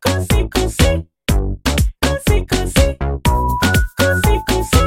[0.00, 1.06] Cosi, cosi.
[2.00, 2.96] Cosi, cosi.
[3.98, 4.82] Cosi, cosi.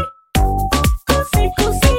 [1.06, 1.94] Cosi, cosi.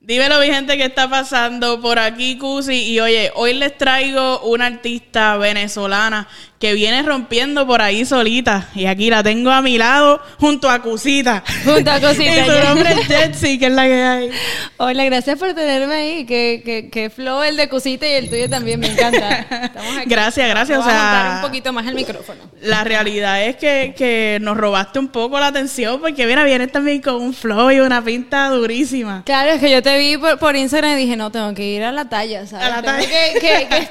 [0.00, 2.94] Dímelo, mi gente, ¿qué está pasando por aquí, Cusi?
[2.94, 6.26] Y oye, hoy les traigo una artista venezolana
[6.58, 8.68] que viene rompiendo por ahí solita.
[8.74, 11.44] Y aquí la tengo a mi lado, junto a Cusita.
[11.64, 12.24] Junto a Cosita.
[12.36, 14.30] Y su nombre es Jetsi, que es la que hay.
[14.76, 16.26] Hola, gracias por tenerme ahí.
[16.26, 19.38] Que, que, que flow el de Cosita y el tuyo también me encanta.
[19.64, 20.08] Estamos aquí.
[20.08, 22.40] Gracias, gracias, Vamos o a sea- montar un poquito más el micrófono.
[22.62, 27.00] La realidad es que, que nos robaste un poco la atención porque, mira, vienes también
[27.00, 29.22] con un flow y una pinta durísima.
[29.24, 31.84] Claro, es que yo te vi por, por Instagram y dije, no, tengo que ir
[31.84, 32.66] a la talla, ¿sabes?
[32.66, 33.06] A la talla.
[33.06, 33.88] Que, que- que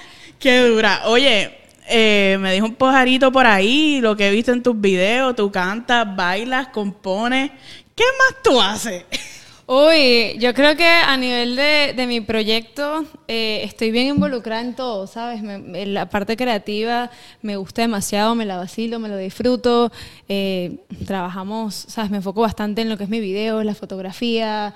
[0.38, 1.02] Qué dura.
[1.06, 1.58] Oye,
[1.88, 5.50] eh, me dijo un pajarito por ahí, lo que he visto en tus videos, tú
[5.50, 7.50] cantas, bailas, compones.
[7.94, 9.04] ¿Qué más tú haces?
[9.68, 14.76] Uy, yo creo que a nivel de, de mi proyecto eh, estoy bien involucrada en
[14.76, 15.42] todo, ¿sabes?
[15.42, 17.10] Me- la parte creativa
[17.42, 19.90] me gusta demasiado, me la vacilo, me lo disfruto.
[20.28, 22.12] eh, trabajamos, ¿sabes?
[22.12, 24.72] Me enfoco bastante en lo que es mi video, la fotografía,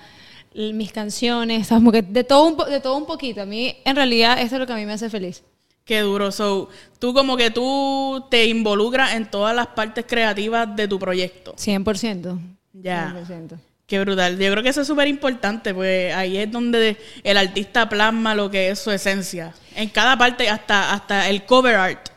[0.55, 2.05] mis canciones, ¿sabes?
[2.13, 3.43] De todo, un de todo un poquito.
[3.43, 5.45] A mí, en realidad, esto es lo que a mí me hace feliz.
[5.91, 6.31] Qué duro.
[6.31, 6.69] So,
[7.01, 11.57] tú como que tú te involucras en todas las partes creativas de tu proyecto.
[11.57, 12.39] 100%.
[12.75, 13.13] Ya.
[13.29, 13.59] 100%.
[13.89, 14.39] Qué brutal.
[14.39, 18.49] Yo creo que eso es súper importante, pues ahí es donde el artista plasma lo
[18.49, 19.53] que es su esencia.
[19.75, 22.09] En cada parte, hasta, hasta el cover art.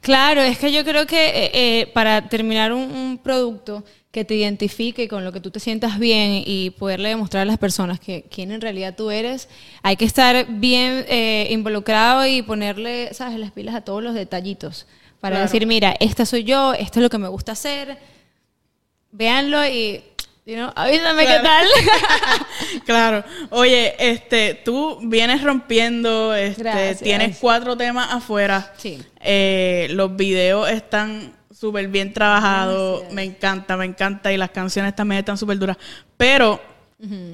[0.00, 4.34] Claro, es que yo creo que eh, eh, para terminar un, un producto que te
[4.36, 8.24] identifique con lo que tú te sientas bien y poderle demostrar a las personas que
[8.30, 9.48] quién en realidad tú eres,
[9.82, 14.86] hay que estar bien eh, involucrado y ponerle, sabes, las pilas a todos los detallitos
[15.20, 15.46] para Claro.
[15.50, 17.98] decir, mira, esta soy yo, esto es lo que me gusta hacer,
[19.10, 20.02] véanlo y,
[20.46, 21.66] you know, avísame qué tal.
[22.86, 23.24] claro.
[23.50, 27.00] Oye, este, tú vienes rompiendo, este, Gracias.
[27.00, 28.72] tienes cuatro temas afuera.
[28.76, 29.02] Sí.
[29.20, 33.00] Eh, los videos están súper bien trabajados.
[33.00, 33.14] Gracias.
[33.14, 34.32] Me encanta, me encanta.
[34.32, 35.76] Y las canciones también están súper duras.
[36.16, 36.60] Pero,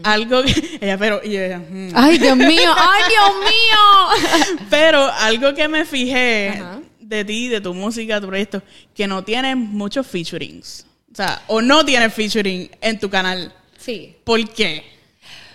[0.02, 0.78] algo que.
[0.80, 1.20] Ella, pero.
[1.24, 1.90] y ella, mm.
[1.94, 4.58] ay, Dios mío, ay, Dios mío.
[4.70, 6.62] Pero algo que me fijé
[6.98, 8.62] de ti, de tu música, tu proyecto,
[8.94, 10.86] que no tienes muchos featurings.
[11.12, 13.52] O sea, o no tienes featuring en tu canal.
[13.76, 14.16] sí.
[14.24, 14.84] ¿Por qué?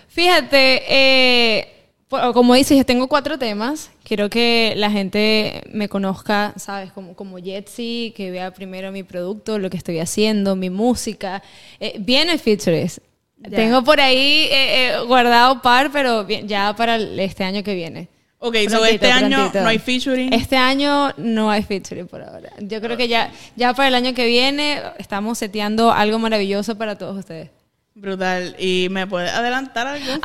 [0.08, 1.75] Fíjate, eh,
[2.08, 3.90] como dices, yo tengo cuatro temas.
[4.04, 6.92] Quiero que la gente me conozca, ¿sabes?
[6.92, 11.42] Como, como Jetsi, que vea primero mi producto, lo que estoy haciendo, mi música.
[11.80, 13.00] Eh, viene features.
[13.38, 13.50] Ya.
[13.50, 14.50] Tengo por ahí eh,
[14.92, 18.08] eh, guardado par, pero bien- ya para este año que viene.
[18.38, 19.60] Ok, so Prontito, este año prontito.
[19.62, 20.32] no hay featuring.
[20.32, 22.50] Este año no hay featuring por ahora.
[22.60, 26.96] Yo creo que ya, ya para el año que viene estamos seteando algo maravilloso para
[26.96, 27.50] todos ustedes.
[27.96, 28.54] Brutal.
[28.58, 30.20] ¿Y me puedes adelantar algún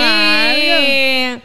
[0.00, 1.42] featuring.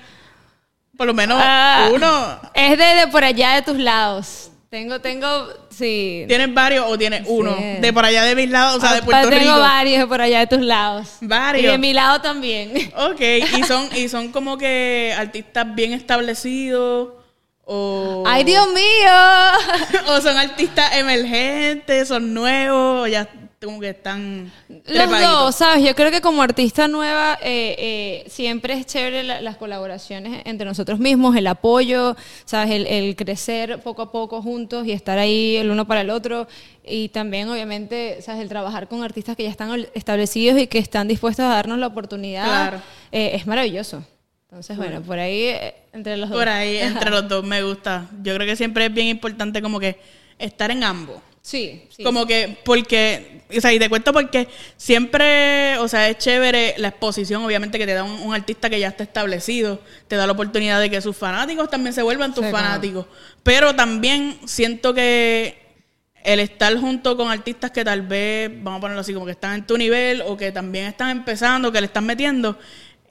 [0.97, 2.39] Por lo menos Ah, uno.
[2.53, 4.49] Es de, de por allá de tus lados.
[4.69, 6.23] Tengo, tengo, sí.
[6.27, 7.55] ¿Tienes varios o tienes uno?
[7.79, 9.59] De por allá de mis lados, o sea, de Ah, Puerto tengo Rico.
[9.59, 11.17] varios de por allá de tus lados.
[11.21, 11.63] Varios.
[11.65, 12.71] Y de mi lado también.
[12.97, 13.21] Ok,
[13.57, 17.09] y son, y son como que artistas bien establecidos
[17.63, 18.23] o...
[18.25, 20.01] ¡Ay, Dios mío!
[20.07, 23.27] o son artistas emergentes, son nuevos, ya
[23.65, 24.51] como que están
[24.85, 25.83] Los dos, ¿sabes?
[25.83, 30.65] Yo creo que como artista nueva eh, eh, siempre es chévere la- las colaboraciones entre
[30.65, 32.15] nosotros mismos, el apoyo,
[32.45, 32.71] ¿sabes?
[32.71, 36.47] El, el crecer poco a poco juntos y estar ahí el uno para el otro.
[36.87, 38.41] Y también, obviamente, ¿sabes?
[38.41, 41.87] El trabajar con artistas que ya están establecidos y que están dispuestos a darnos la
[41.87, 42.81] oportunidad Claro.
[43.11, 44.05] eh, es maravilloso.
[44.49, 46.37] Entonces, bueno, por ahí, eh, entre los dos.
[46.39, 48.07] Por ahí, entre los dos me gusta.
[48.23, 49.99] Yo creo que siempre es bien importante como que
[50.39, 51.17] estar en ambos.
[51.45, 52.01] Sí, sí.
[52.03, 54.47] Como que, porque, o sea, y te cuento porque
[54.77, 58.79] siempre, o sea, es chévere la exposición, obviamente, que te da un, un artista que
[58.79, 62.45] ya está establecido, te da la oportunidad de que sus fanáticos también se vuelvan tus
[62.45, 62.65] Sí, claro.
[62.65, 63.05] fanáticos.
[63.43, 65.63] Pero también siento que
[66.23, 69.53] el estar junto con artistas que tal vez, vamos a ponerlo así, como que están
[69.53, 72.57] en tu nivel o que también están empezando, que le están metiendo,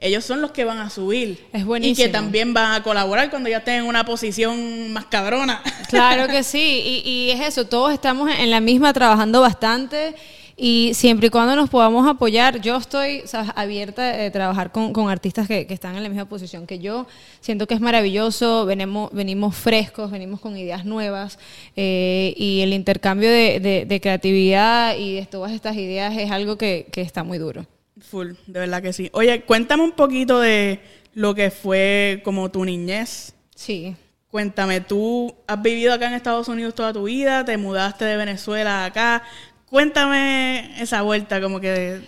[0.00, 1.46] ellos son los que van a subir.
[1.52, 2.06] Es Y buenísimo.
[2.06, 5.62] que también van a colaborar cuando ya estén en una posición más cabrona.
[5.88, 10.14] Claro que sí, y, y es eso, todos estamos en la misma trabajando bastante
[10.56, 13.22] y siempre y cuando nos podamos apoyar, yo estoy
[13.56, 17.06] abierta de trabajar con, con artistas que, que están en la misma posición que yo,
[17.40, 21.38] siento que es maravilloso, venimos, venimos frescos, venimos con ideas nuevas
[21.76, 26.56] eh, y el intercambio de, de- de creatividad y de todas estas ideas es algo
[26.56, 27.66] que, que está muy duro.
[28.00, 29.08] Full, de verdad que sí.
[29.12, 30.80] Oye, cuéntame un poquito de
[31.14, 33.34] lo que fue como tu niñez.
[33.54, 33.94] Sí.
[34.30, 38.84] Cuéntame, tú has vivido acá en Estados Unidos toda tu vida, te mudaste de Venezuela
[38.84, 39.22] acá.
[39.66, 42.00] Cuéntame esa vuelta, como que.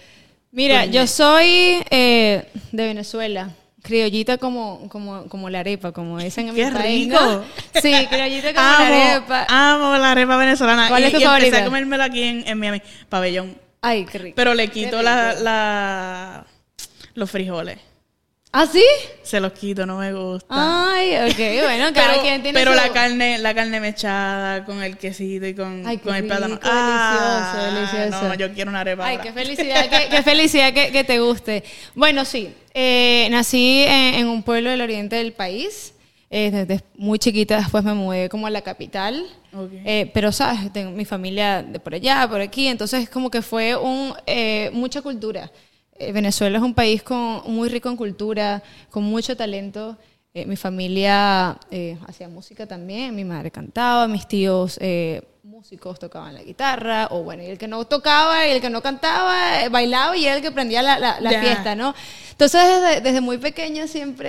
[0.50, 3.50] Mira, yo soy eh, de Venezuela.
[3.82, 7.06] Criollita como, como, como la arepa, como dicen en ¡Qué mi país.
[7.08, 7.20] rico!
[7.24, 7.44] ¿no?
[7.80, 9.46] Sí, criollita como la arepa.
[9.48, 10.88] amo la arepa venezolana.
[10.88, 11.58] ¿Cuál y, es tu y empecé favorita?
[11.62, 13.56] a comérmela aquí en, en Miami, pabellón.
[13.80, 14.36] Ay, qué rico.
[14.36, 16.44] Pero le quito la,
[17.14, 17.78] los frijoles.
[18.52, 18.82] ¿Ah, sí?
[19.22, 20.46] Se los quito, no me gusta.
[20.48, 24.82] Ay, ok, bueno, cada pero quien tiene pero su- la carne, la carne mechada con
[24.82, 26.54] el quesito y con, Ay, qué con el plátano.
[26.54, 28.28] rico, delicioso, delicioso.
[28.28, 29.06] No, yo quiero una arepa.
[29.06, 31.64] Ay, qué felicidad, qué, qué felicidad que, que te guste.
[31.94, 35.92] Bueno, sí, eh, nací en, en un pueblo del oriente del país.
[36.28, 39.24] Eh, desde muy chiquita después me mudé como a la capital.
[39.54, 39.70] Ok.
[39.84, 40.72] Eh, pero, ¿sabes?
[40.72, 42.66] Tengo mi familia de por allá, por aquí.
[42.66, 45.50] Entonces, como que fue un, eh, mucha cultura.
[45.98, 49.96] Eh, Venezuela es un país con, muy rico en cultura, con mucho talento.
[50.34, 54.78] Eh, mi familia eh, hacía música también, mi madre cantaba, mis tíos
[55.42, 58.82] músicos tocaban la guitarra, o bueno, y el que no tocaba y el que no
[58.82, 61.40] cantaba, eh, bailaba y era el que prendía la, la- la Ya.
[61.40, 61.94] fiesta, ¿no?
[62.32, 64.28] Entonces, desde, desde muy pequeña siempre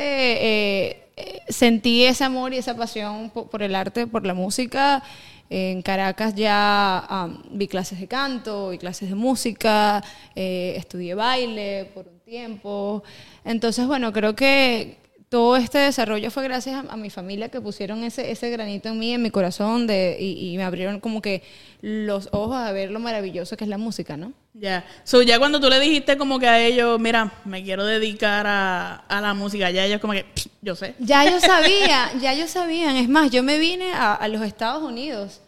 [0.92, 1.07] eh,
[1.50, 5.04] sentí ese amor y esa pasión po- por, el arte, por la música.
[5.50, 10.04] En Caracas ya vi clases de canto, vi clases de música,
[10.36, 13.02] eh, estudié baile por un tiempo.
[13.46, 14.98] Entonces, bueno, creo que
[15.30, 18.98] todo este desarrollo fue gracias a, a mi familia que pusieron ese, ese granito en
[19.00, 21.44] mí, en mi corazón, de, y, y me abrieron como que
[21.82, 24.32] los ojos a ver lo maravilloso que es la música, ¿no?
[24.54, 24.86] Ya.
[25.04, 28.96] So, ya cuando tú le dijiste como que a ellos, mira, me quiero dedicar a,
[29.08, 30.96] a la música, ya ellos como que, "Pff, yo sé.
[31.00, 32.96] Ya yo sabía, ya yo sabían.
[32.96, 35.42] Es más, yo me vine a, a los Estados Unidos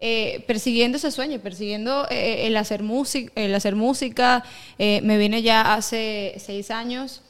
[0.00, 4.42] eh, persiguiendo ese sueño, persiguiendo eh, el, hacer música, el hacer música.
[4.78, 7.22] Eh, me vine ya hace seis años.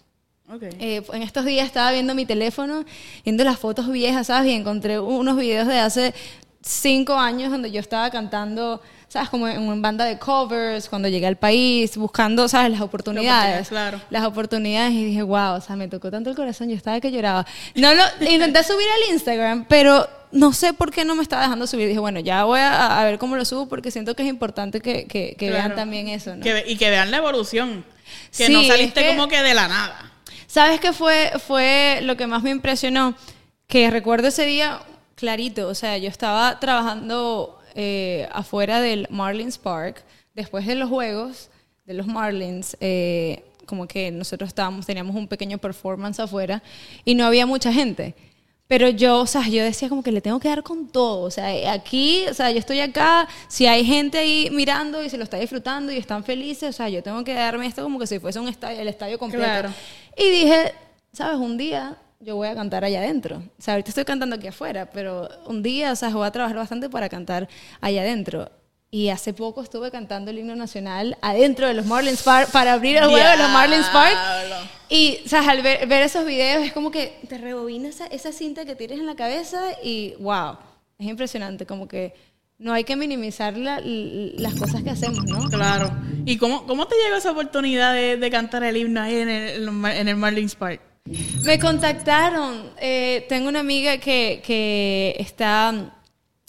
[0.52, 0.62] Ok.
[0.80, 2.84] Eh, en estos días estaba viendo mi teléfono,
[3.24, 4.50] viendo las fotos viejas, ¿sabes?
[4.50, 6.14] Y encontré unos videos de hace
[6.62, 9.28] cinco años donde yo estaba cantando, ¿sabes?
[9.30, 12.72] Como en una banda de covers, cuando llegué al país, buscando, ¿sabes?
[12.72, 13.68] Las oportunidades.
[13.68, 14.00] claro.
[14.10, 17.12] Las oportunidades y dije, wow, o sea, me tocó tanto el corazón, yo estaba que
[17.12, 17.46] lloraba.
[17.76, 21.66] No lo intenté subir al Instagram, pero no sé por qué no me estaba dejando
[21.66, 21.86] subir.
[21.88, 24.80] Dije, bueno, ya voy a, a ver cómo lo subo porque siento que es importante
[24.80, 26.42] que, que- que vean también eso, ¿no?
[26.42, 27.84] Que y que vean la evolución.
[28.36, 30.09] Que Sí, no saliste como que de la nada.
[30.50, 33.14] ¿Sabes qué fue, fue lo que más me impresionó?
[33.68, 34.80] Que recuerdo ese día
[35.14, 40.02] clarito, o sea, yo estaba trabajando eh, afuera del Marlins Park,
[40.34, 41.50] después de los juegos
[41.86, 46.64] de los Marlins, eh, como que nosotros estábamos, teníamos un pequeño performance afuera
[47.04, 48.16] y no había mucha gente.
[48.70, 51.22] Pero yo, o sea, yo decía como que le tengo que dar con todo.
[51.22, 55.18] O sea, aquí, o sea, yo estoy acá, si hay gente ahí mirando y se
[55.18, 58.06] lo está disfrutando y están felices, o sea, yo tengo que darme esto como que
[58.06, 59.44] si fuese un estadio, el estadio completo.
[59.44, 59.70] Claro.
[60.16, 60.72] Y dije,
[61.12, 61.38] ¿sabes?
[61.38, 63.38] Un día yo voy a cantar allá adentro.
[63.38, 66.56] O sea, ahorita estoy cantando aquí afuera, pero un día, o sea, voy a trabajar
[66.56, 67.48] bastante para cantar
[67.80, 68.52] allá adentro.
[68.92, 72.96] Y hace poco estuve cantando el himno nacional adentro de los Marlins Park para abrir
[72.96, 74.16] el juego de los Marlins Park.
[74.88, 75.48] Y, ¿sabes?
[75.48, 78.98] Al ver, ver esos videos es como que te rebobina esa, esa cinta que tienes
[78.98, 80.56] en la cabeza y, wow,
[80.98, 81.66] es impresionante.
[81.66, 82.14] Como que
[82.58, 85.38] no hay que minimizar la- las cosas que hacemos, ¿no?
[85.48, 85.92] Claro.
[86.26, 89.68] ¿Y cómo, cómo te llegó esa oportunidad de, de cantar el himno ahí en el,
[89.68, 90.80] en el Marlins Park?
[91.44, 92.70] Me contactaron.
[92.80, 95.94] eh, tengo una amiga que, que está,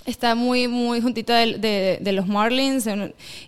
[0.05, 2.87] está muy, muy juntita de, de- de los Marlins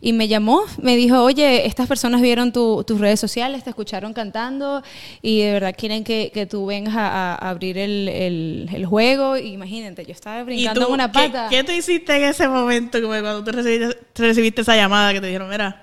[0.02, 0.62] y me llamó.
[0.82, 4.84] Me dijo, oye, estas personas vieron tu- tus redes sociales, te escucharon cantando
[5.22, 9.36] y de verdad quieren que, que tú vengas a, a abrir el, el- el juego.
[9.38, 11.48] Imagínate, yo estaba ¿Y brincando tú, en una ¿qué, pata.
[11.50, 15.28] qué tú hiciste en ese momento como cuando tú recibiste, recibiste esa llamada que te
[15.28, 15.82] dijeron, mira,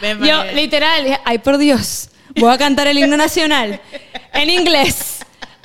[0.00, 3.80] ven Yo, que-" literal, dije, ay por Dios, voy a cantar el himno nacional
[4.32, 5.18] en inglés.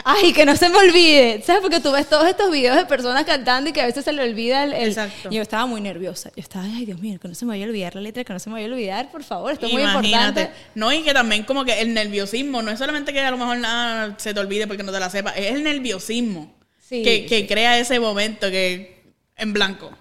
[0.09, 1.41] Ay, que no se me olvide.
[1.45, 1.61] ¿Sabes?
[1.61, 4.23] Porque tú ves todos estos videos de personas cantando y que a veces se le
[4.23, 4.73] olvida el...
[4.73, 5.27] el- Exacto.
[5.31, 6.29] Y yo estaba muy nerviosa.
[6.35, 8.31] Yo estaba, ay Dios mío, que no se me vaya a olvidar la letra, que
[8.33, 10.49] no se me vaya a olvidar, por favor, esto es muy importante.
[10.75, 13.57] No, y que también como que el nerviosismo, no es solamente que a lo mejor
[13.57, 17.45] nada se te olvide porque no te la sepas, es el nerviosismo Sí, que, que
[17.45, 19.03] crea ese momento que
[19.35, 19.91] en blanco.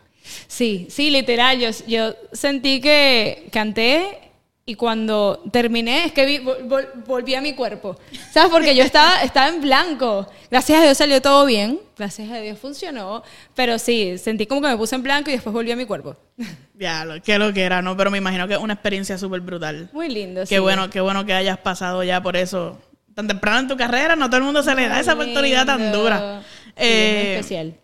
[0.47, 1.59] Sí, sí, literal.
[1.59, 4.26] Yo, yo sentí que canté
[4.69, 7.97] y cuando terminé es que vi- vol- vol- volví a mi cuerpo.
[8.33, 8.51] ¿Sabes?
[8.51, 10.27] Porque yo estaba, estaba en blanco.
[10.51, 11.79] Gracias a Dios salió todo bien.
[11.97, 13.23] Gracias a Dios funcionó.
[13.55, 16.17] Pero sí, sentí como que me puse en blanco y después volví a mi cuerpo.
[16.79, 17.97] Ya, lo, que lo que era, ¿no?
[17.97, 19.89] Pero me imagino que es una experiencia súper brutal.
[19.95, 20.43] Muy lindo.
[20.43, 20.59] Qué sí.
[20.59, 22.79] bueno, qué bueno que hayas pasado ya por eso
[23.15, 24.15] tan temprano en tu carrera.
[24.15, 26.43] No todo el mundo se le da esa oportunidad tan dura.
[26.43, 27.75] Sí, Eh, es especial.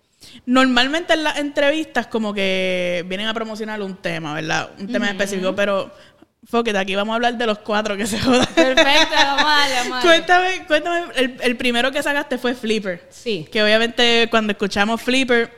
[0.44, 4.70] Normalmente en las entrevistas como que vienen a promocionar un tema, ¿verdad?
[4.78, 5.90] Un tema específico, pero
[6.44, 8.46] Fóquete, aquí vamos a hablar de los cuatro que se jodan.
[8.54, 13.06] Perfecto, vamos a cuéntame, cuéntame, el, el primero que sacaste fue Flipper.
[13.10, 13.46] Sí.
[13.50, 15.56] Que obviamente cuando escuchamos Flipper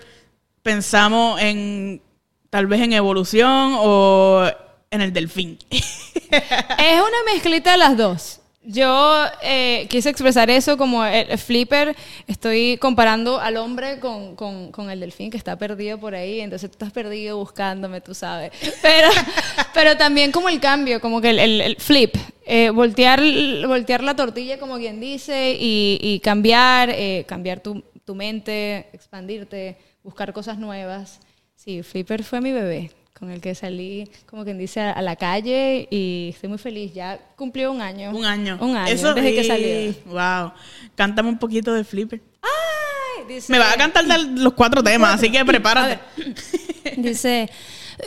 [0.63, 2.03] pensamos en
[2.51, 4.47] tal vez en evolución o
[4.91, 5.59] en el delfín.
[5.71, 8.41] Es una mezclita de las dos.
[8.67, 11.95] Yo eh, quise expresar eso como el, flipper.
[12.27, 16.41] Estoy comparando al hombre con, con- el delfín que está perdido por ahí.
[16.41, 18.53] Entonces tú estás perdido buscándome, tú sabes.
[18.81, 19.09] Pero,
[19.75, 22.17] pero también como el cambio, como que el, flip.
[22.47, 23.21] eh, voltear,
[23.67, 29.77] voltear la tortilla, como quien dice, y, y cambiar, eh, cambiar tu, tu mente, expandirte,
[30.03, 31.21] buscar cosas nuevas.
[31.55, 35.87] Sí, Flipper fue mi bebé, con el que salí, como quien dice, a, la calle
[35.91, 36.93] y estoy muy feliz.
[36.93, 38.11] Ya cumplió un año.
[38.11, 38.59] Un año.
[38.61, 39.95] Un año, Eso, desde que salió.
[40.07, 40.53] Wow.
[40.97, 42.21] Cántame un poquito de Flipper.
[42.43, 46.01] Ay, dice- Me va a cantar los cuatro temas, así que prepárate.
[46.99, 47.51] Dice,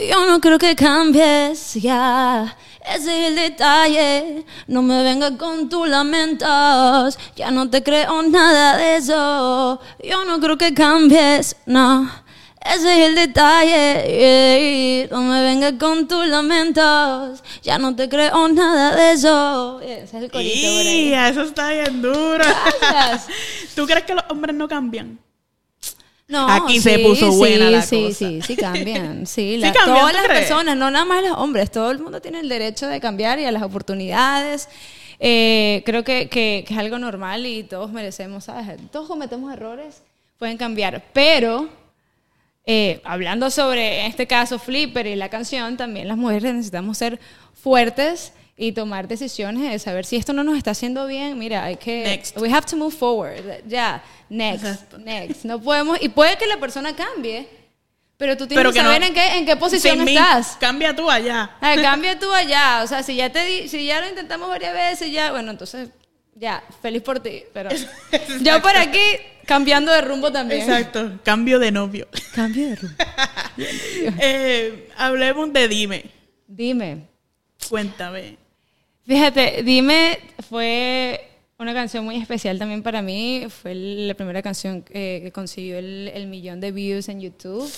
[0.07, 2.55] yo no creo que cambies ya.
[2.85, 4.45] Ese es el detalle.
[4.67, 7.17] No me vengas con tus lamentos.
[7.35, 9.81] Ya no te creo nada de eso.
[10.03, 12.07] Yo no creo que cambies, no.
[12.75, 15.07] Ese es el detalle.
[15.07, 15.07] yeah.
[15.17, 17.43] No me vengas con tus lamentos.
[17.63, 19.79] Ya no te creo nada de eso.
[19.81, 21.09] Ese es el corito por ahí.
[21.09, 22.43] Y eso está bien duro.
[22.81, 23.27] Gracias.
[23.75, 25.19] ¿Tú crees que los hombres no cambian?
[26.27, 28.17] No, Aquí se puso sí, buena la sí, cosa.
[28.17, 29.25] Sí, sí, cambian.
[29.27, 30.39] Sí, Sí la- cambian, todas ¿tú las crees?
[30.47, 33.45] personas, no nada más los hombres, todo el mundo tiene el derecho de cambiar y
[33.45, 34.67] a las oportunidades.
[35.19, 38.77] Eh, creo que, que- que es algo normal y todos merecemos, ¿sabes?
[38.91, 40.01] Todos cometemos errores,
[40.37, 41.69] pueden cambiar, pero
[42.67, 47.19] eh, hablando sobre, en este caso, Flipper y la canción, también las mujeres necesitamos ser
[47.53, 51.77] fuertes y tomar decisiones de saber si esto no nos está haciendo bien, mira, hay
[51.77, 52.03] que...
[52.03, 52.37] Next.
[52.37, 53.63] We have to move forward.
[53.67, 54.97] Ya, next, Exacto.
[54.97, 55.45] next.
[55.45, 55.97] No podemos...
[56.01, 57.47] Y puede que la persona cambie,
[58.17, 60.57] pero tú tienes Pero que que saber no- en, qué, en qué posición mí, estás.
[60.59, 61.51] Cambia tú allá.
[61.61, 62.81] Ah, cambia tú allá.
[62.83, 65.89] O sea, si ya te di- si ya lo intentamos varias veces, ya, bueno, entonces,
[66.39, 67.43] ya, feliz por ti.
[67.53, 67.69] Pero
[68.41, 68.99] yo por aquí,
[69.45, 70.61] cambiando de rumbo también.
[70.61, 71.19] Exacto.
[71.23, 72.07] Cambio de novio.
[72.35, 72.95] Cambio de rumbo.
[74.19, 76.05] Eh, hablemos de Dime.
[76.47, 77.07] Dime.
[77.67, 78.37] Cuéntame.
[79.05, 81.27] Fíjate, Dime fue
[81.57, 83.47] una canción muy especial también para mí.
[83.49, 87.71] Fue la primera canción que, que consiguió el, el millón de views en YouTube.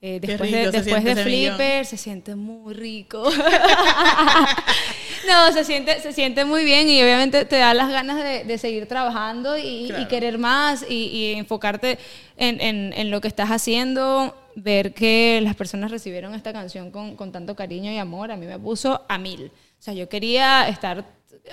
[0.00, 1.24] Eh, después rico de, después millón.
[1.24, 3.28] Flipper se siente muy rico.
[5.26, 8.58] no, se siente, se siente muy bien y obviamente te da las ganas de, de
[8.58, 11.98] seguir trabajando y, querer más y, y enfocarte
[12.36, 14.34] en, en- en lo que estás haciendo.
[14.60, 18.44] Ver que las personas recibieron esta canción con, con tanto cariño y amor, a mí
[18.46, 19.52] me puso a mil.
[19.78, 21.04] O sea, yo quería estar,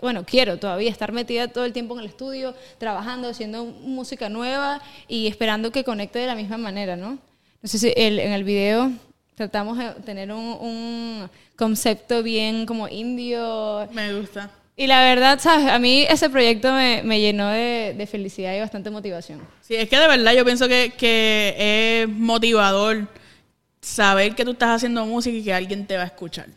[0.01, 4.81] bueno, quiero todavía estar metida todo el tiempo en el estudio, trabajando, haciendo música nueva
[5.07, 7.19] y esperando que conecte de la misma manera, ¿no?
[7.61, 8.91] No sé si el- en el video
[9.35, 13.87] tratamos de tener un, un concepto bien como indio.
[13.91, 14.49] Me gusta.
[14.77, 15.67] Y la verdad, ¿sabes?
[15.67, 19.41] A mí ese proyecto me, me llenó de, de felicidad y bastante motivación.
[19.61, 23.07] Sí, es que de verdad yo pienso que, que es motivador
[23.79, 26.47] saber que tú estás haciendo música y que alguien te va a escuchar.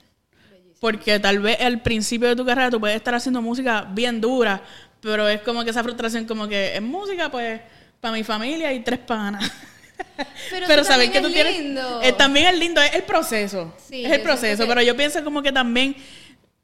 [0.81, 4.63] Porque tal vez al principio de tu carrera tú puedes estar haciendo música bien dura,
[5.01, 7.61] pero es como que esa frustración como que es música pues
[8.01, 9.51] para mi familia y tres panas.
[10.51, 12.01] Pero Pero, que tú es tienes lindo.
[12.03, 13.75] eh, también es lindo, es el proceso.
[13.89, 15.97] Sí, es el proceso, que- pero yo pienso como que también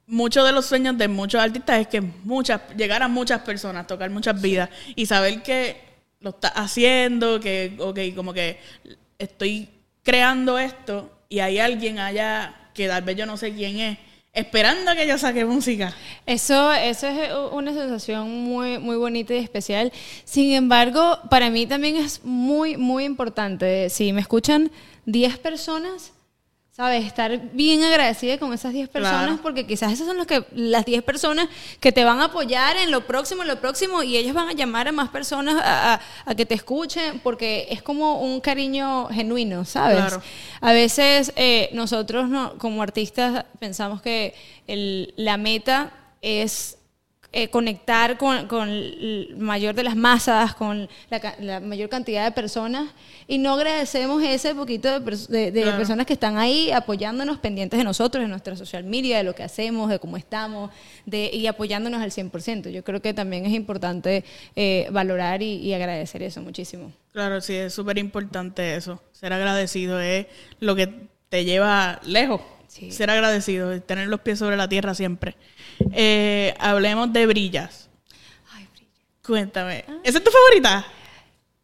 [0.07, 4.11] muchos de los sueños de muchos artistas es que muchas llegar a muchas personas, tocar
[4.11, 5.77] muchas vidas y saber que
[6.21, 8.59] lo estás haciendo, que ok, como que
[9.19, 9.69] estoy
[10.03, 13.99] creando esto y hay alguien allá que tal vez yo no sé quién es,
[14.35, 15.95] esperando que yo saque música.
[16.27, 19.93] Eso, eso es una sensación muy, muy bonita y especial.
[20.25, 23.89] Sin embargo, para mí también es muy, muy importante.
[23.91, 24.71] Si me escuchan
[25.07, 26.13] 10 personas,
[26.77, 27.05] ¿sabes?
[27.07, 29.43] Estar bien agradecida con esas 10 personas Claro.
[29.43, 32.91] porque quizás esas son los que, las 10 personas que te van a apoyar en
[32.91, 36.01] lo próximo, en lo próximo y ellos van a llamar a más personas a, a-
[36.27, 39.99] a que te escuchen porque es como un cariño genuino, ¿sabes?
[39.99, 40.23] Claro.
[40.61, 44.35] A veces eh, nosotros no- como artistas pensamos que
[44.67, 46.79] el- la meta es
[47.35, 52.31] eh, conectar con, con el mayor de las masas, con la, la mayor cantidad de
[52.33, 52.91] personas
[53.27, 55.77] y no agradecemos ese poquito de, pers- de- de Claro.
[55.77, 59.43] personas que están ahí apoyándonos, pendientes de nosotros, de nuestra social media, de lo que
[59.43, 60.71] hacemos, de cómo estamos
[61.07, 62.71] de, y apoyándonos al 100%.
[62.71, 64.25] Yo creo que también es importante
[64.57, 66.93] eh, valorar y, y agradecer eso muchísimo.
[67.13, 69.03] Claro, sí, es súper importante eso.
[69.13, 70.27] Ser agradecido es
[70.61, 70.89] lo que
[71.29, 72.41] te lleva lejos.
[72.69, 72.91] Sí.
[72.91, 75.37] Ser agradecido, tener los pies sobre la tierra siempre.
[75.93, 77.89] Eh, hablemos de brillas.
[78.53, 78.87] Ay, Bri.
[79.25, 79.85] Cuéntame.
[80.03, 80.85] ¿Esa es tu favorita?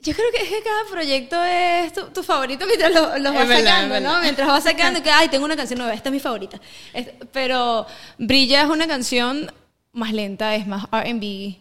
[0.02, 3.47] Yo creo que es que cada proyecto es tu, tu favorito mientras lo- los vas
[3.49, 4.21] verdad, sacando, ¿no?
[4.23, 6.59] Mientras vas sacando, que, ay, tengo una canción nueva, esta es mi favorita.
[6.95, 7.87] Es- pero
[8.17, 9.52] Brilla es una canción
[9.93, 11.57] más lenta, es más RB.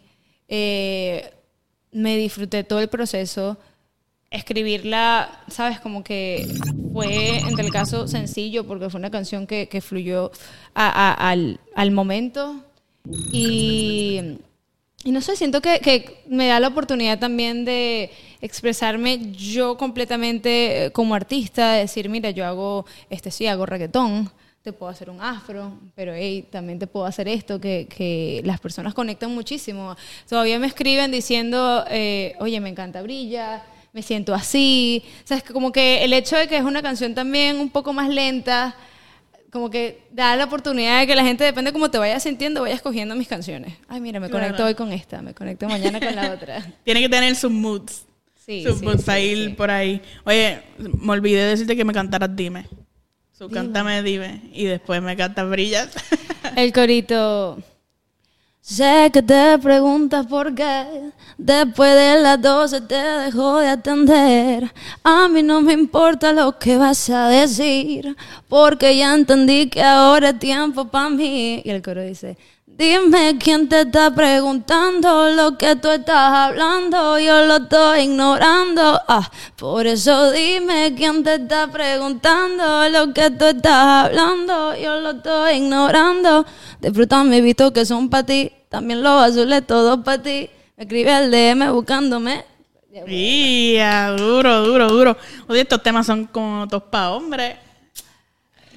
[0.48, 1.34] Eh,
[1.92, 3.58] me disfruté todo el proceso.
[4.32, 6.48] Escribirla, sabes, como que
[6.94, 10.32] fue en el caso sencillo porque fue una canción que, que fluyó
[10.76, 12.64] al, al momento
[13.32, 14.38] y,
[15.04, 20.86] y no sé, siento que, que me da la oportunidad también de expresarme yo completamente
[20.86, 24.30] eh, como artista, de decir, mira, yo hago, este sí, hago reggaetón,
[24.62, 28.60] te puedo hacer un afro, pero hey, también te puedo hacer esto, que, que las
[28.60, 29.96] personas conectan muchísimo.
[30.28, 35.04] Todavía me escriben diciendo, eh, oye, me encanta Brilla, me siento así.
[35.24, 37.94] O sea, es como que el hecho de que es una canción también un poco
[37.94, 38.76] más lenta,
[39.52, 42.62] como que da la oportunidad de que la gente, depende de cómo te vayas sintiendo,
[42.62, 43.74] vaya escogiendo mis canciones.
[43.88, 44.44] Ay, mira, me Claro.
[44.46, 46.62] conecto hoy con esta, me conecto mañana con la otra.
[46.84, 48.06] Tiene que tener sus moods.
[48.46, 49.50] Sí, sus sí, moods sí, ahí sí.
[49.54, 50.02] por ahí.
[50.24, 52.66] Oye, me olvidé de decirte que me cantaras Dime.
[53.38, 54.42] Su cántame Dime.
[54.54, 55.90] Y después me cantas Brillas.
[56.56, 57.58] El corito.
[58.70, 64.72] Sé que te preguntas por qué después de las 12 te dejó de atender.
[65.04, 68.16] A mí no me importa lo que vas a decir,
[68.48, 71.64] porque ya entendí que ahora es tiempo para mí.
[71.66, 77.46] Y el coro dice, dime quién te está preguntando lo que tú estás hablando, yo
[77.46, 79.02] lo estoy ignorando.
[79.08, 85.10] Ah, por eso dime quién te está preguntando lo que tú estás hablando, yo lo
[85.10, 86.46] estoy ignorando.
[87.42, 90.50] Visto que son para ti, también los azules todos para ti.
[90.78, 92.46] Me escribe al DM buscándome.
[93.06, 95.18] Mía, duro, duro, duro.
[95.48, 97.56] Oye, estos temas son como todos para hombres.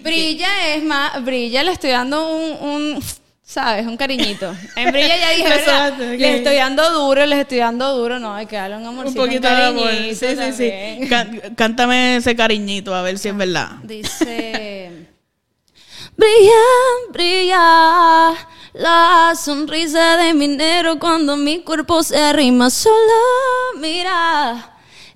[0.01, 3.05] Brilla es más, Brilla le estoy dando un, un,
[3.43, 3.87] ¿sabes?
[3.87, 4.53] Un cariñito.
[4.77, 5.89] En Brilla ya dije, ¿verdad?
[5.89, 6.19] Exacto, ok.
[6.19, 9.23] Les estoy dando duro, les estoy dando duro, no, hay que darle un Un amorcito,
[9.23, 9.91] poquito de amor.
[9.93, 11.09] Sí, sí, sí.
[11.09, 13.77] Can- cántame ese cariñito, a ver si es verdad.
[13.85, 14.91] Dice,
[16.17, 16.63] brilla,
[17.13, 18.35] brilla
[18.73, 23.15] la sonrisa de mi negro cuando mi cuerpo se arrima solo,
[23.77, 24.69] mira.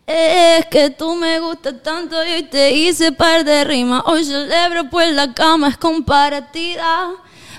[0.07, 4.03] Es que tú me gustas tanto y te hice par de rimas.
[4.07, 7.13] Hoy celebro pues la cama es comparativa.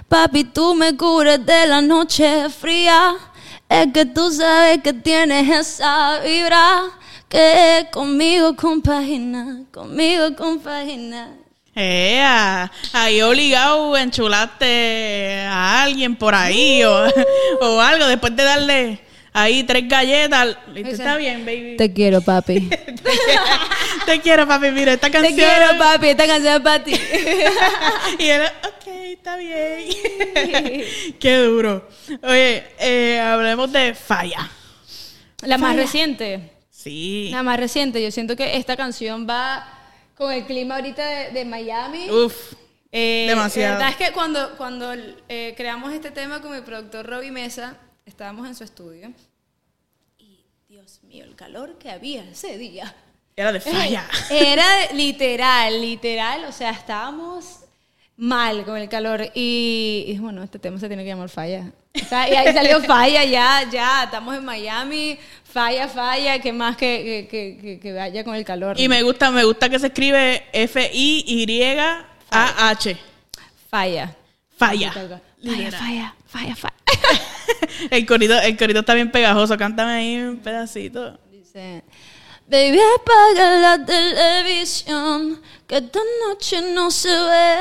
[0.07, 3.15] Papi, tú me cubres de la noche fría.
[3.67, 6.83] Es que tú sabes que tienes esa vibra
[7.27, 11.46] que conmigo compagina, conmigo compagina.
[11.79, 17.05] Ea, ahí obligado enchulaste a alguien por ahí o,
[17.61, 18.99] o algo después de darle
[19.31, 20.57] ahí tres galletas.
[20.75, 21.77] Está bien, baby.
[21.77, 22.67] Te quiero, papi.
[24.07, 24.71] Te quiero, papi.
[24.71, 25.35] Mira, esta Te canción.
[25.35, 26.07] quiero, papi.
[26.07, 26.93] Esta canción es para ti.
[28.19, 29.85] y él, ok, está bien.
[31.19, 31.87] Qué duro.
[32.23, 34.49] Oye, eh, hablemos de Falla.
[35.43, 36.53] La más reciente.
[36.71, 37.29] Sí.
[37.31, 38.01] La más reciente.
[38.01, 39.76] Yo siento que esta canción va
[40.17, 42.09] con el clima ahorita de, de Miami.
[42.09, 42.53] Uf.
[42.91, 43.73] Eh, demasiado.
[43.73, 47.77] La verdad es que cuando, cuando eh, creamos este tema con mi productor Robbie Mesa,
[48.05, 49.13] estábamos en su estudio.
[50.17, 52.95] Y, Dios mío, el calor que había ese día.
[53.35, 54.09] Era de Falla.
[54.31, 56.45] Era literal, literal.
[56.45, 57.56] O sea, estábamos
[58.17, 59.29] mal con el calor.
[59.33, 61.71] Y, y bueno, este tema se tiene que llamar Falla.
[61.95, 64.03] O sea, y ahí salió Falla, ya, ya.
[64.03, 65.17] Estamos en Miami.
[65.43, 66.39] Falla, falla.
[66.39, 68.79] Que más que, que, que- que- vaya con el calor.
[68.79, 70.45] Y me gusta, me gusta que se escribe
[71.61, 72.97] F-I-Y-A-H.
[73.69, 74.15] Falla.
[74.57, 74.91] Falla.
[74.91, 76.73] Falla, falla, falla, falla.
[77.91, 79.55] El corito, el corito está bien pegajoso.
[79.57, 81.17] Cántame ahí un pedacito.
[81.31, 81.83] Dice,
[82.47, 87.57] baby, apaga la televisión, que esta noche no se ve.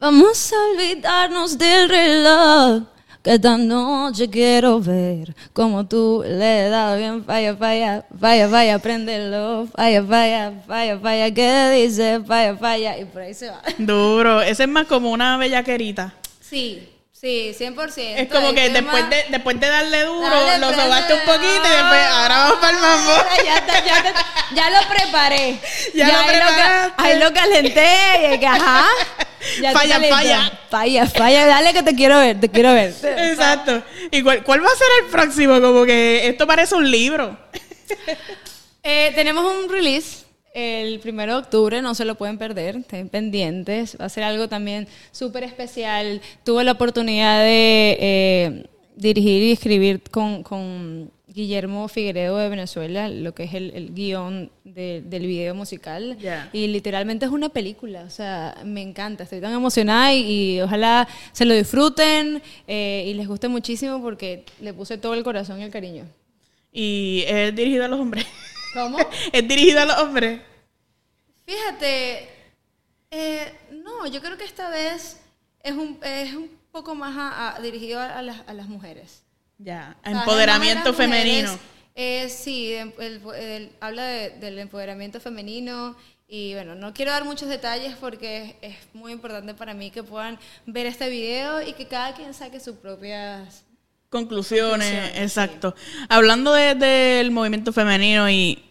[0.00, 2.82] Vamos a olvidarnos del reloj,
[3.22, 7.24] que esta noche quiero ver como tú le das bien.
[7.24, 9.66] Falla, falla, falla, falla, préndelo.
[9.74, 12.20] Falla, falla, falla, falla, ¿qué dice?
[12.24, 13.60] Falla, falla, y por ahí se va.
[13.78, 14.40] Duro.
[14.40, 16.14] Ese es más como una bellaquerita.
[16.40, 17.92] Sí, sí, 100%.
[18.18, 21.44] Es como que tema- después de, después de darle duro, Dale, lo sobaste un poquito
[21.66, 23.12] y después, ahora vamos para el mambo.
[23.44, 25.58] Ya, está, ya, está- ya lo preparé.
[25.94, 26.92] Ya lo ahí preparaste.
[27.02, 28.34] ahí lo calenté.
[28.34, 28.84] Y que, ajá.
[29.60, 30.60] Ya Falla, falla.
[30.70, 31.46] Falla, falla.
[31.46, 32.94] Dale que te quiero ver, te quiero ver.
[33.02, 33.82] Exacto.
[34.10, 35.60] ¿Y cuál, cuál va a ser el próximo?
[35.60, 37.36] Como que esto parece un libro.
[38.84, 43.96] Eh, tenemos un release el primero de octubre, no se lo pueden perder, estén pendientes.
[44.00, 46.20] Va a ser algo también súper especial.
[46.44, 51.10] Tuve la oportunidad de eh, dirigir y escribir con, con
[51.42, 56.16] Guillermo Figueredo de Venezuela, lo que es el, el guion de- del video musical.
[56.52, 61.06] Y literalmente es una película, o sea, me encanta, estoy tan emocionada y, y ojalá
[61.32, 65.62] se lo disfruten eh, y les guste muchísimo porque le puse todo el corazón y
[65.64, 66.04] el cariño.
[66.72, 68.26] Y es dirigido a los hombres.
[68.74, 68.98] ¿Cómo?
[69.32, 70.40] es dirigido a los hombres.
[71.46, 72.28] Fíjate,
[73.10, 73.52] eh,
[73.84, 75.20] no, yo creo que esta vez
[75.62, 79.22] es un, es un poco más a- a- dirigido a, las, a las mujeres.
[79.58, 79.96] Ya.
[80.04, 81.50] Empoderamiento de femenino.
[81.52, 81.68] mujeres,
[82.00, 85.96] Eh, sí, el- el- el- habla de- del empoderamiento femenino
[86.28, 90.04] y bueno, no quiero dar muchos detalles porque es, es muy importante para mí que
[90.04, 93.64] puedan ver este video y que cada quien saque sus propias...
[94.10, 95.74] Conclusiones, Conclusiones, exacto.
[96.08, 98.62] Hablando de- del movimiento femenino y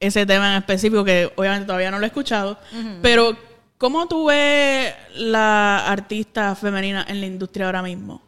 [0.00, 2.58] ese tema en específico, que obviamente todavía no lo he escuchado,
[3.02, 3.38] pero
[3.78, 8.20] ¿cómo tú ves la artista femenina en la industria ahora mismo?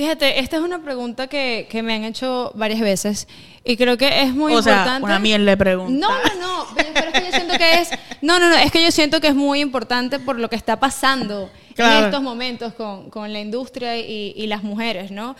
[0.00, 3.28] Fíjate, esta es una pregunta que, que me han hecho varias veces
[3.64, 5.04] y creo que es muy o sea, importante.
[5.04, 5.92] una miel le pregunta.
[6.08, 7.90] No, no, no, pero es que yo siento que es,
[8.22, 10.80] no, no, no, es que yo siento que es muy importante por lo que está
[10.80, 11.98] pasando Claro.
[11.98, 15.36] en estos momentos con, con la industria y, y las mujeres, ¿no?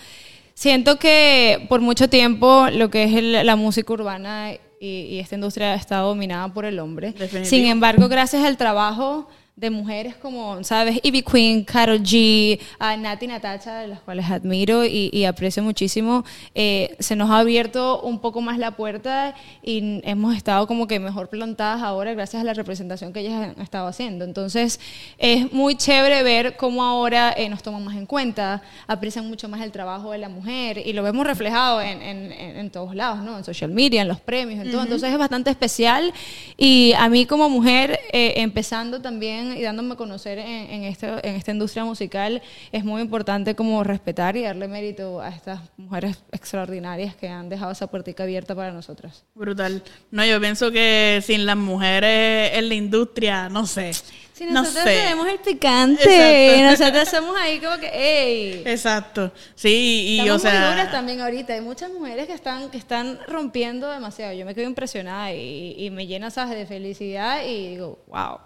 [0.53, 5.37] Siento que por mucho tiempo lo que es el- la música urbana y, y esta
[5.37, 7.13] industria está dominada por el hombre.
[7.13, 7.45] Definitivo.
[7.47, 9.27] Sin embargo, gracias al trabajo
[9.61, 10.99] de mujeres como, ¿sabes?
[11.03, 16.25] Ivy Queen, Karol G, a Nati Natacha, de las cuales admiro y, y aprecio muchísimo,
[16.55, 20.99] eh, se nos ha abierto un poco más la puerta y hemos estado como que
[20.99, 24.25] mejor plantadas ahora gracias a la representación que ellas han estado haciendo.
[24.25, 24.81] Entonces,
[25.19, 29.61] es muy chévere ver cómo ahora eh, nos toman más en cuenta, aprecian mucho más
[29.61, 33.23] el trabajo de la mujer y lo vemos reflejado en, en- en- en todos lados,
[33.23, 33.37] ¿no?
[33.37, 34.83] En social media, en los premios, en todo.
[34.85, 36.15] Entonces, es bastante especial
[36.57, 41.07] y a mí como mujer, eh, empezando también y dándome a conocer en, en, este-
[41.29, 46.19] en esta industria musical, es muy importante como respetar y darle mérito a estas mujeres
[46.33, 49.25] extraordinarias que han dejado esa puertica abierta para nosotras.
[49.35, 49.83] Brutal.
[50.11, 53.93] No, yo pienso que sin las mujeres en la industria, no sé.
[54.33, 54.95] Si no nosotros sé.
[54.97, 56.85] tenemos el picante, Exacto.
[56.87, 58.63] nosotros somos ahí como que, ¡ey!
[58.65, 59.33] Exacto.
[59.55, 60.75] Sí, y o sea.
[60.83, 61.53] muy también ahorita.
[61.53, 64.33] Hay muchas mujeres que están, que están rompiendo demasiado.
[64.33, 66.57] Yo me quedo impresionada y, y me llena ¿sabes?
[66.57, 68.39] de felicidad y digo, wow.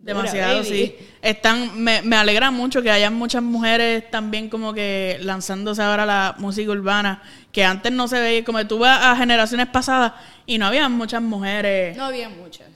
[0.00, 0.68] Demasiado, baby".
[0.68, 0.96] sí.
[1.22, 6.34] Están, me, me alegra mucho que hayan muchas mujeres también como que lanzándose ahora la
[6.38, 10.12] música urbana, que antes no se veía, como tú vas a generaciones pasadas
[10.46, 12.68] y no había muchas mujeres, no, No había muchas.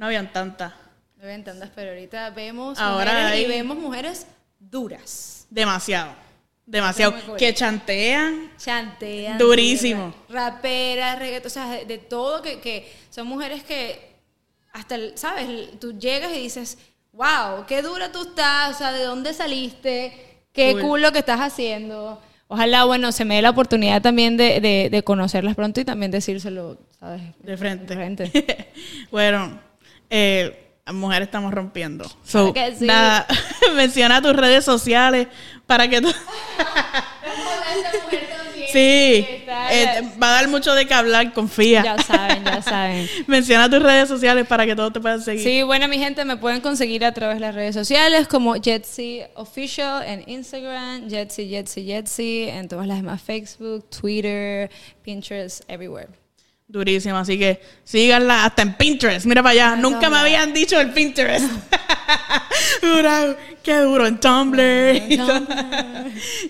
[0.00, 0.72] habían tantas.
[1.16, 4.26] No habían tantas, pero ahorita vemos Ahora mujeres y vemos mujeres
[4.58, 5.46] duras.
[5.50, 6.12] Demasiado.
[6.66, 7.14] Demasiado.
[7.36, 8.50] Que chantean.
[8.56, 9.36] Chantean.
[9.38, 10.14] Durísimo.
[10.28, 14.11] ra- Raperas, reggaetón, o sea, de, de todo que, que son mujeres que
[14.72, 15.48] hasta, el- ¿sabes?
[15.80, 16.78] Tú llegas y dices,
[17.12, 20.40] wow, qué dura tú estás, o sea, ¿de dónde saliste?
[20.52, 20.80] Qué Cool.
[20.82, 22.20] cool lo que estás haciendo.
[22.48, 26.10] Ojalá, bueno, se me dé la oportunidad también de, de- de conocerlas pronto y también
[26.10, 27.22] decírselo, ¿sabes?
[27.40, 27.86] De frente.
[27.86, 28.72] De frente.
[29.10, 29.58] bueno,
[30.10, 30.58] eh,
[30.92, 32.04] mujeres estamos rompiendo.
[32.24, 32.84] So, Claro que sí.
[32.86, 33.26] nada,
[33.76, 35.28] menciona tus redes sociales
[35.66, 36.12] para que tú...
[38.72, 39.26] Sí,
[39.70, 41.82] eh, va a dar mucho de qué hablar, confía.
[41.84, 43.08] Ya saben, ya saben.
[43.26, 45.42] Menciona tus redes sociales para que todos te puedan seguir.
[45.42, 49.22] Sí, bueno, mi gente, me pueden conseguir a través de las redes sociales como Jetsy
[49.34, 54.70] Official en Instagram, Jetsy, Jetsy, Jetsy, en todas las demás Facebook, Twitter,
[55.02, 56.08] Pinterest, everywhere.
[56.72, 59.26] Durísimo, así que síganla hasta en Pinterest.
[59.26, 61.44] Mira para allá, nunca me habían dicho el Pinterest.
[63.62, 64.60] qué duro, en Tumblr.
[65.08, 65.42] y, todo.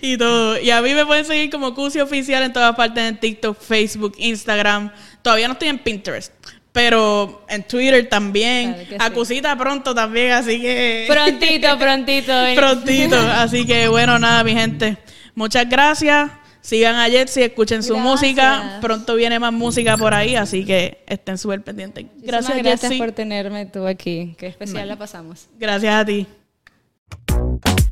[0.01, 0.59] y todo.
[0.59, 4.15] Y a mí me pueden seguir como Cusi Oficial en todas partes, en TikTok, Facebook,
[4.17, 4.91] Instagram.
[5.21, 6.33] Todavía no estoy en Pinterest,
[6.71, 8.73] pero en Twitter también.
[8.89, 9.41] Claro a sí.
[9.57, 11.05] Pronto también, así que...
[11.09, 12.33] Prontito, prontito.
[12.33, 12.55] ven.
[12.55, 13.17] prontito.
[13.35, 14.97] Así que bueno, nada, mi gente.
[15.35, 16.29] Muchas gracias.
[16.61, 18.11] Sigan a Jetsi, escuchen su Gracias.
[18.11, 18.77] música.
[18.79, 22.05] Pronto viene más música por ahí, así que estén súper pendientes.
[22.05, 22.97] Muchísimas Gracias, gracias Jetsi.
[22.99, 24.33] por tenerme tú aquí.
[24.37, 25.49] Qué especial la pasamos.
[25.59, 26.25] Gracias a ti.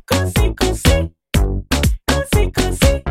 [0.06, 1.12] Cosi, cosi,
[2.06, 3.01] cosi, cosi.